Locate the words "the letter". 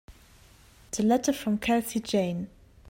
0.89-1.31